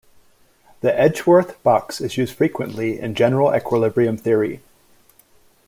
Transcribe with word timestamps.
The 0.79 0.99
Edgeworth 0.99 1.61
box 1.61 2.01
is 2.01 2.17
used 2.17 2.35
frequently 2.35 2.97
in 2.99 3.13
general 3.13 3.53
equilibrium 3.55 4.17
theory. 4.17 4.63